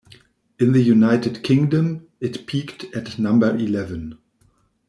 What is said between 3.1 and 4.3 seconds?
number eleven.